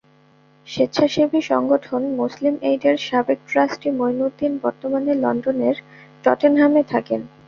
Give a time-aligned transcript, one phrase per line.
[0.67, 5.75] স্বেচ্ছাসেবী সংগঠন মুসলিম এইডের সাবেক ট্রাস্টি মুঈনুদ্দীন বর্তমানে লন্ডনের
[6.23, 7.21] টটেনহামে থাকেন।